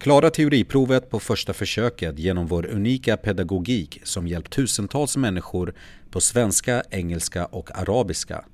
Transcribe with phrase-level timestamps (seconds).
[0.00, 5.74] Klara teoriprovet på första försöket genom vår unika pedagogik som hjälpt tusentals människor
[6.10, 8.44] på svenska, engelska och arabiska.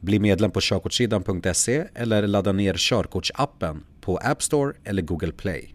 [0.00, 5.74] Bli medlem på körkortssidan.se eller ladda ner körkortsappen på App Store eller Google Play.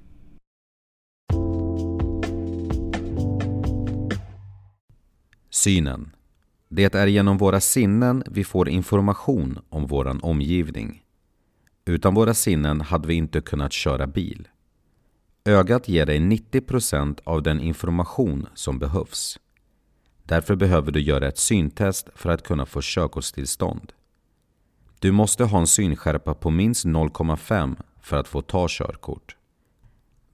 [5.50, 6.16] Synen.
[6.70, 11.04] Det är genom våra sinnen vi får information om vår omgivning.
[11.86, 14.48] Utan våra sinnen hade vi inte kunnat köra bil.
[15.50, 19.40] Ögat ger dig 90% av den information som behövs.
[20.24, 23.94] Därför behöver du göra ett syntest för att kunna få körkortstillstånd.
[25.00, 29.36] Du måste ha en synskärpa på minst 0,5 för att få ta körkort.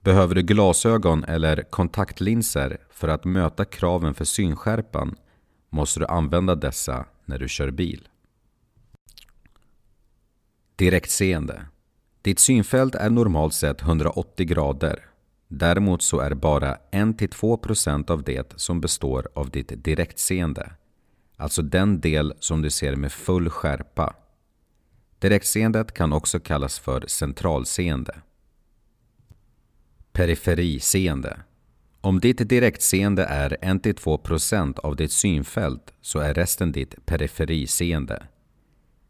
[0.00, 5.16] Behöver du glasögon eller kontaktlinser för att möta kraven för synskärpan
[5.70, 8.08] måste du använda dessa när du kör bil.
[10.76, 11.66] Direktseende.
[12.26, 15.06] Ditt synfält är normalt sett 180 grader.
[15.48, 20.72] Däremot så är bara 1-2% av det som består av ditt direktseende.
[21.36, 24.14] Alltså den del som du ser med full skärpa.
[25.18, 28.14] Direktseendet kan också kallas för centralseende.
[30.12, 31.40] Periferiseende.
[32.00, 38.22] Om ditt direktseende är 1-2% av ditt synfält så är resten ditt periferiseende.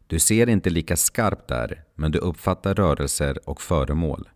[0.07, 4.29] Du ser inte lika skarpt där, men du uppfattar rörelser och föremål.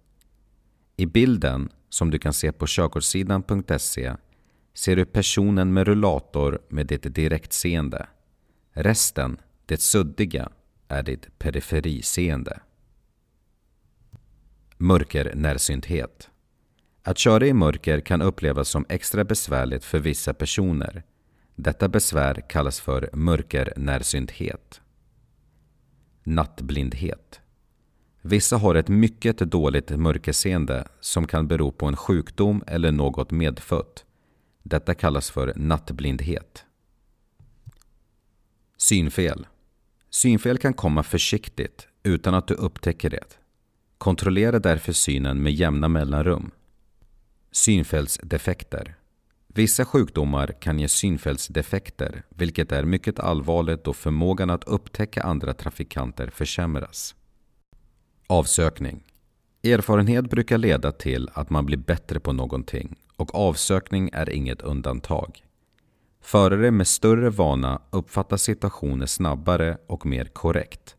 [0.97, 4.13] I bilden, som du kan se på körkortssidan.se,
[4.73, 8.07] ser du personen med rullator med ditt direktseende.
[8.71, 10.49] Resten, det suddiga,
[10.87, 12.59] är ditt periferiseende.
[14.77, 16.29] Mörkernärsynthet.
[17.03, 21.03] Att köra i mörker kan upplevas som extra besvärligt för vissa personer.
[21.55, 24.80] Detta besvär kallas för mörkernärsynthet.
[26.23, 27.39] Nattblindhet.
[28.21, 34.05] Vissa har ett mycket dåligt mörkerseende som kan bero på en sjukdom eller något medfött.
[34.63, 36.65] Detta kallas för nattblindhet.
[38.77, 39.47] Synfel.
[40.09, 43.37] Synfel kan komma försiktigt utan att du upptäcker det.
[43.97, 46.51] Kontrollera därför synen med jämna mellanrum.
[47.51, 48.95] Synfältsdefekter.
[49.53, 56.29] Vissa sjukdomar kan ge synfältsdefekter, vilket är mycket allvarligt då förmågan att upptäcka andra trafikanter
[56.29, 57.15] försämras.
[58.27, 59.03] Avsökning.
[59.63, 65.45] Erfarenhet brukar leda till att man blir bättre på någonting och avsökning är inget undantag.
[66.21, 70.95] Förare med större vana uppfattar situationer snabbare och mer korrekt.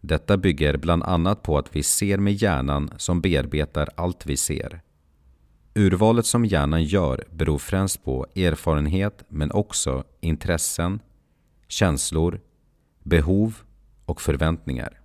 [0.00, 4.80] Detta bygger bland annat på att vi ser med hjärnan som bearbetar allt vi ser.
[5.78, 11.00] Urvalet som hjärnan gör beror främst på erfarenhet men också intressen,
[11.68, 12.40] känslor,
[13.02, 13.54] behov
[14.04, 15.00] och förväntningar.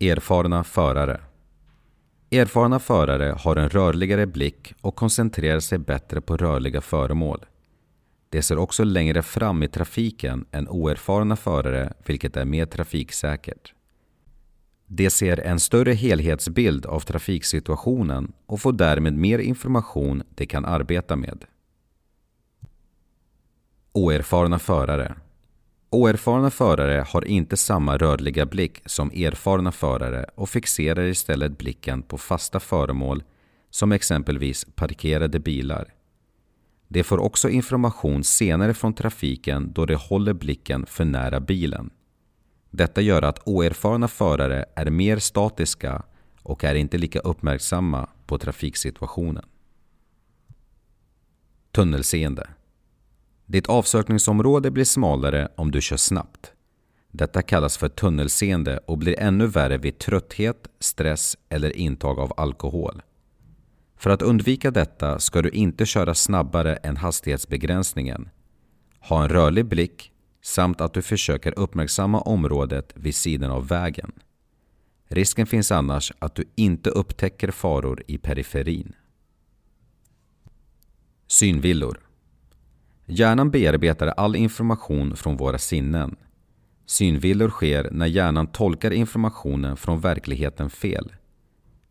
[0.00, 1.20] Erfarna förare
[2.30, 7.44] Erfarna förare har en rörligare blick och koncentrerar sig bättre på rörliga föremål.
[8.30, 13.75] De ser också längre fram i trafiken än oerfarna förare vilket är mer trafiksäkert.
[14.86, 21.16] De ser en större helhetsbild av trafiksituationen och får därmed mer information de kan arbeta
[21.16, 21.44] med.
[23.92, 25.14] Oerfarna förare
[25.90, 32.18] Oerfarna förare har inte samma rörliga blick som erfarna förare och fixerar istället blicken på
[32.18, 33.22] fasta föremål
[33.70, 35.94] som exempelvis parkerade bilar.
[36.88, 41.90] De får också information senare från trafiken då de håller blicken för nära bilen.
[42.70, 46.02] Detta gör att oerfarna förare är mer statiska
[46.42, 49.44] och är inte lika uppmärksamma på trafiksituationen.
[51.72, 52.48] Tunnelseende
[53.46, 56.52] ditt avsökningsområde blir smalare om du kör snabbt.
[57.10, 63.02] Detta kallas för tunnelseende och blir ännu värre vid trötthet, stress eller intag av alkohol.
[63.96, 68.28] För att undvika detta ska du inte köra snabbare än hastighetsbegränsningen.
[69.00, 70.12] Ha en rörlig blick
[70.46, 74.12] samt att du försöker uppmärksamma området vid sidan av vägen.
[75.08, 78.92] Risken finns annars att du inte upptäcker faror i periferin.
[81.26, 82.00] Synvillor
[83.06, 86.16] Hjärnan bearbetar all information från våra sinnen.
[86.86, 91.12] Synvillor sker när hjärnan tolkar informationen från verkligheten fel.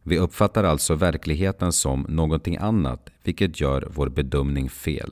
[0.03, 5.11] Vi uppfattar alltså verkligheten som någonting annat vilket gör vår bedömning fel.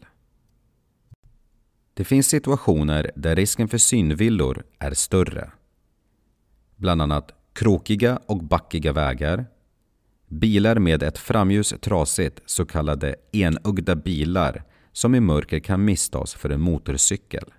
[1.94, 5.52] Det finns situationer där risken för synvillor är större.
[6.76, 9.46] Bland annat krokiga och backiga vägar,
[10.28, 16.50] bilar med ett framljus trasigt, så kallade enögda bilar som i mörker kan misstas för
[16.50, 17.54] en motorcykel.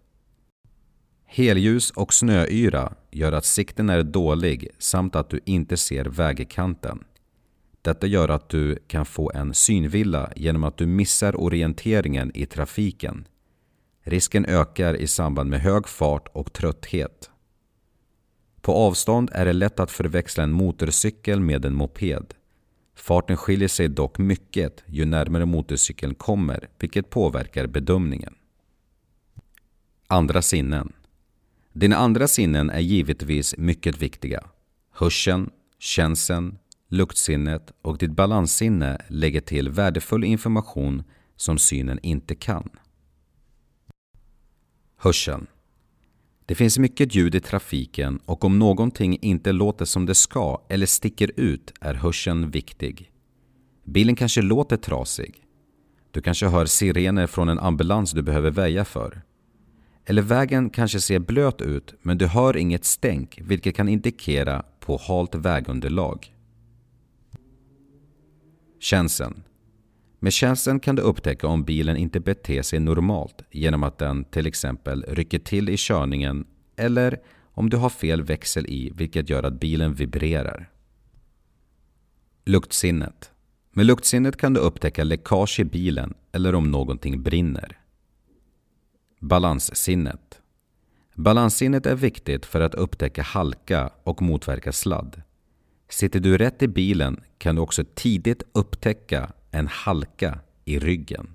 [1.24, 7.04] Helljus och snöyra gör att sikten är dålig samt att du inte ser vägkanten.
[7.82, 13.26] Detta gör att du kan få en synvilla genom att du missar orienteringen i trafiken.
[14.06, 17.30] Risken ökar i samband med hög fart och trötthet.
[18.60, 22.34] På avstånd är det lätt att förväxla en motorcykel med en moped.
[22.94, 28.34] Farten skiljer sig dock mycket ju närmare motorcykeln kommer, vilket påverkar bedömningen.
[30.06, 30.92] Andra sinnen
[31.72, 34.44] Dina andra sinnen är givetvis mycket viktiga.
[34.92, 36.58] Hörseln, känseln,
[36.88, 41.02] luktsinnet och ditt balanssinne lägger till värdefull information
[41.36, 42.70] som synen inte kan.
[45.04, 45.46] Hörseln
[46.46, 50.86] Det finns mycket ljud i trafiken och om någonting inte låter som det ska eller
[50.86, 53.10] sticker ut är hörseln viktig.
[53.84, 55.34] Bilen kanske låter trasig.
[56.10, 59.22] Du kanske hör sirener från en ambulans du behöver väja för.
[60.04, 65.00] Eller vägen kanske ser blöt ut men du hör inget stänk vilket kan indikera på
[65.08, 66.34] halt vägunderlag.
[68.80, 69.42] Känseln
[70.24, 74.46] med tjänsten kan du upptäcka om bilen inte beter sig normalt genom att den till
[74.46, 77.20] exempel rycker till i körningen eller
[77.52, 80.70] om du har fel växel i vilket gör att bilen vibrerar.
[82.44, 83.32] Luktsinnet
[83.70, 87.78] Med luktsinnet kan du upptäcka läckage i bilen eller om någonting brinner.
[89.20, 90.40] Balanssinnet.
[91.14, 95.22] Balanssinnet är viktigt för att upptäcka halka och motverka sladd.
[95.88, 101.26] Sitter du rätt i bilen kan du också tidigt upptäcka en halka i ryggen.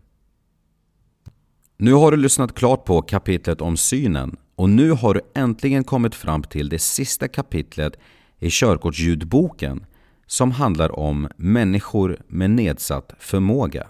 [1.78, 6.16] Nu har du lyssnat klart på kapitlet om synen och nu har du äntligen kommit
[6.16, 8.00] fram till det sista kapitlet
[8.40, 9.86] i körkortsljudboken
[10.28, 13.88] som handlar om människor med nedsatt förmåga.